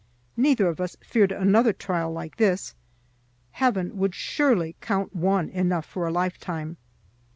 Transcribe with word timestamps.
Neither 0.35 0.65
of 0.67 0.81
us 0.81 0.97
feared 1.05 1.31
another 1.31 1.73
trial 1.73 2.11
like 2.11 2.37
this. 2.37 2.73
Heaven 3.51 3.99
would 3.99 4.15
surely 4.15 4.75
count 4.81 5.15
one 5.15 5.47
enough 5.49 5.85
for 5.85 6.07
a 6.07 6.11
lifetime. 6.11 6.77